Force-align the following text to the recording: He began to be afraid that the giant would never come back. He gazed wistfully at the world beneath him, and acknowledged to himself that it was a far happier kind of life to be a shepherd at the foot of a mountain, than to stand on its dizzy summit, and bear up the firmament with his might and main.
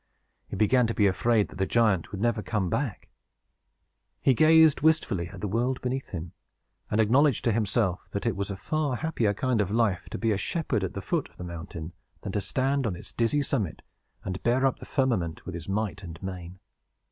He 0.47 0.55
began 0.55 0.87
to 0.87 0.95
be 0.95 1.05
afraid 1.05 1.49
that 1.49 1.57
the 1.57 1.67
giant 1.67 2.11
would 2.11 2.19
never 2.19 2.41
come 2.41 2.71
back. 2.71 3.09
He 4.19 4.33
gazed 4.33 4.81
wistfully 4.81 5.27
at 5.27 5.41
the 5.41 5.47
world 5.47 5.79
beneath 5.81 6.09
him, 6.09 6.31
and 6.89 6.99
acknowledged 6.99 7.43
to 7.43 7.51
himself 7.51 8.09
that 8.09 8.25
it 8.25 8.35
was 8.35 8.49
a 8.49 8.55
far 8.55 8.95
happier 8.95 9.35
kind 9.35 9.61
of 9.61 9.69
life 9.69 10.09
to 10.09 10.17
be 10.17 10.31
a 10.31 10.39
shepherd 10.39 10.83
at 10.83 10.95
the 10.95 11.03
foot 11.03 11.29
of 11.29 11.39
a 11.39 11.43
mountain, 11.43 11.93
than 12.21 12.31
to 12.31 12.41
stand 12.41 12.87
on 12.87 12.95
its 12.95 13.11
dizzy 13.11 13.43
summit, 13.43 13.83
and 14.25 14.41
bear 14.41 14.65
up 14.65 14.79
the 14.79 14.87
firmament 14.87 15.45
with 15.45 15.53
his 15.53 15.69
might 15.69 16.01
and 16.01 16.23
main. 16.23 16.57